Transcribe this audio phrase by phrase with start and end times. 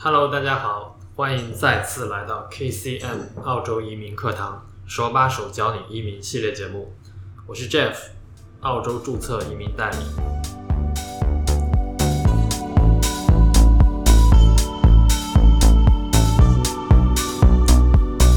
[0.00, 6.94] Hello，大家好，欢迎再次来到 KCM 澳洲移民课堂，手把手教你移民系列节目。
[7.48, 7.96] 我是 Jeff，
[8.60, 9.96] 澳洲注册移民代理。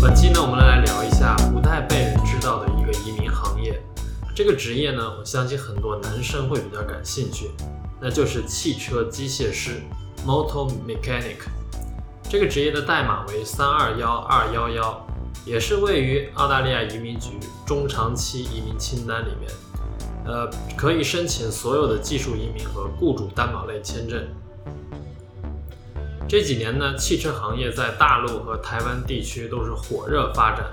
[0.02, 3.80] 本期呢，我们来聊一下不太被人知道的一个移民行业。
[4.36, 7.52] 这个职业呢，我相信很多男生会比较感兴趣，
[8.02, 9.84] 那就是汽车机械师。
[10.26, 11.38] Motor Mechanic
[12.30, 15.08] 这个职业的代码为三二幺二幺幺，
[15.45, 17.32] 也是位于澳大利亚移民局
[17.66, 19.52] 中长期移民清单里面，
[20.26, 24.26] 呃，可以申请所有的技术移民和雇主担保类签证。
[26.30, 30.66] 这几年呢，汽车行业在大陆和台湾地区都是火热发展，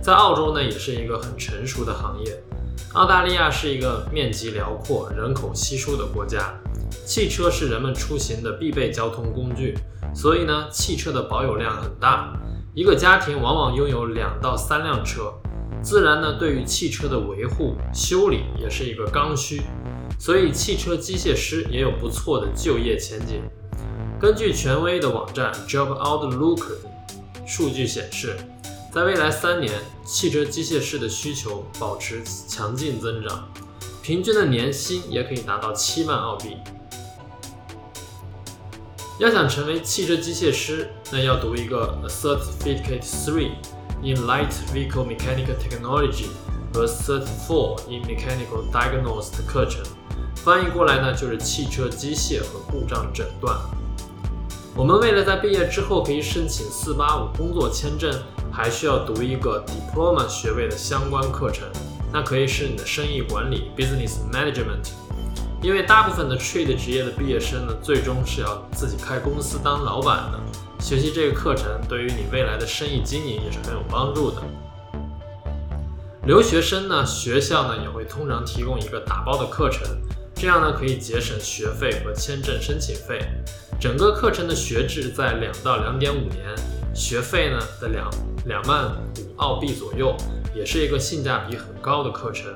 [0.00, 2.42] 在澳洲呢，也是一个很成熟的行业。
[2.94, 6.54] 澳大利亚是一个面积辽阔、人口稀疏的国家。
[7.04, 9.76] 汽车是人们出行的必备交通工具，
[10.14, 12.32] 所以呢，汽车的保有量很大。
[12.74, 15.32] 一个家庭往往拥有两到三辆车，
[15.82, 19.62] 自然呢，对于汽车的维护修理也是一个刚需。
[20.18, 23.42] 所以，汽车机械师也有不错的就业前景。
[24.20, 26.62] 根据权威的网站 Job Outlook
[27.44, 28.36] 数据显示，
[28.92, 29.72] 在未来三年，
[30.04, 33.48] 汽车机械师的需求保持强劲增长，
[34.00, 36.56] 平均的年薪也可以达到七万澳币。
[39.22, 43.52] 要想成为汽车机械师，那要读一个 Certificate Three
[44.02, 46.26] in Light Vehicle Mechanical Technology
[46.74, 49.80] 和 Cert Four in Mechanical Diagnosis 的课程，
[50.34, 53.56] 翻译过来呢就是汽车机械和故障诊断。
[54.74, 58.12] 我们为了在毕业之后可以申请四八五工作签证，
[58.50, 61.68] 还需要读一个 Diploma 学位的相关课程，
[62.12, 64.88] 那可以是你的生意管理 Business Management。
[65.62, 70.40] 因为大部分的 trade 职业的毕业生呢，最终是要自己开公司当老板的。
[70.80, 74.42] 学习这个课程对于你未来的生意经营也是很有帮助的。
[76.26, 79.86] 留学生呢，学校呢也会通常提供一个打包的课程，
[80.34, 83.20] 这样呢可以节省学费和签证申请费。
[83.80, 86.44] 整个课程的学制在两到两点五年，
[86.92, 88.10] 学费呢在两
[88.46, 90.16] 两万五澳币左右，
[90.56, 92.52] 也是一个性价比很高的课程。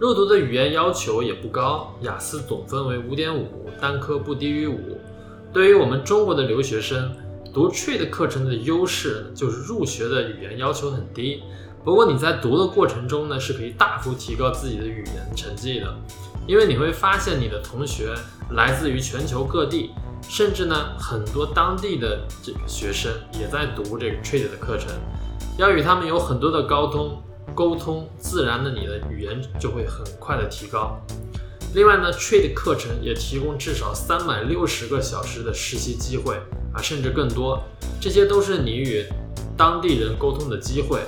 [0.00, 4.98] 入读的语言要求也不高，雅思总分为五点五，单科不低于五。
[5.52, 7.14] 对于我们中国的留学生，
[7.52, 11.42] 读 Trade 课程的优势就是入学的语言要求很低。
[11.84, 15.94] 不过你在读的过程中呢，是可以大幅提高自己的语言成绩的，
[16.46, 18.14] 因为你会发现你的同学
[18.52, 19.90] 来自于全球各地，
[20.22, 24.88] 甚至呢很多当地的这个学生也在读这个 Trade 的课程，
[25.58, 27.22] 要与他们有很多的沟通。
[27.54, 31.00] 沟通自然的，你的语言就会很快的提高。
[31.74, 36.34] 另外呢，Trade 课程也提供至少三百六十个小时的实习机会
[36.74, 37.62] 啊，甚至更多。
[38.00, 39.04] 这些都是你与
[39.56, 41.00] 当地人沟通的机会。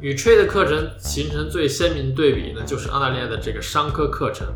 [0.00, 4.46] 与 Trade 课程形成最鲜明对比呢，就是澳大利亚的这个商科课程。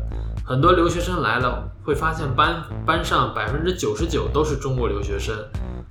[0.43, 5.35] 很多留学生来了，会发现班班上百分之九十九都是中国留学生。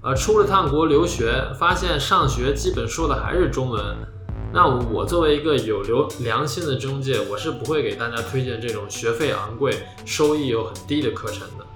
[0.07, 3.83] 呃，出了趟国留学，发现上学基本说的还是中文。
[4.53, 11.67] 那我作为一个有留良心的中介，我是不会给大家推荐这种学费昂贵、收益又很低的课程的。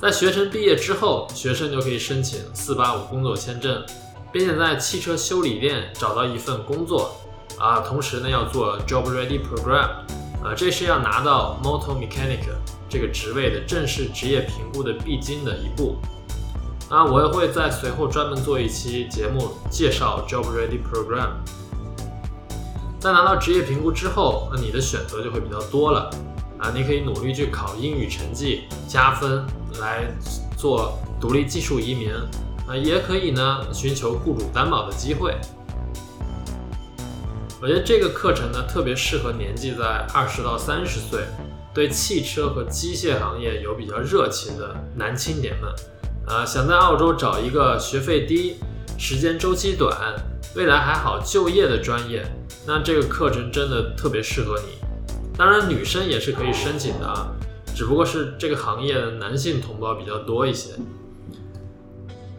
[0.00, 3.84] 在学成毕业之后，学生就可以申请四八五工作签证，
[4.30, 7.16] 并且在汽车修理店找到一份工作
[7.58, 9.88] 啊，同时呢要做 Job Ready Program，
[10.44, 12.44] 啊，这是要拿到 Motor Mechanic
[12.88, 15.96] 这个职位的正式职业评估的必经的一步。
[16.88, 21.30] 啊，我也会在随后专门做一期节目介绍 Job Ready Program。
[23.00, 26.08] 在拿到职业评估之后，那你的选择就会比较多了。
[26.58, 29.44] 啊，你可以努力去考英语成绩加分
[29.80, 30.06] 来
[30.56, 32.12] 做独立技术移民，
[32.68, 35.34] 啊，也可以呢寻求雇主担保的机会。
[37.60, 41.24] 我觉得这个课程呢特别适合年纪在二十到三十岁，
[41.74, 45.68] 对汽车和机械行业有比较热情的男青年们。
[46.26, 48.56] 呃，想在澳洲找一个学费低、
[48.98, 50.14] 时间周期短、
[50.56, 52.26] 未来还好就业的专业，
[52.66, 54.86] 那这个课程真的特别适合你。
[55.38, 57.28] 当然，女生也是可以申请的啊，
[57.74, 60.70] 只不过是这个行业的男性同胞比较多一些。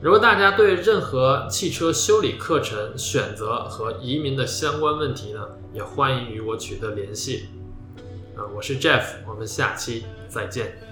[0.01, 5.39] 如果大家对任何汽车修理课程选择和移民的相关问题呢，
[5.73, 7.49] 也欢迎与我取得联系。
[8.35, 10.86] 啊，我是 Jeff，我们下期再见。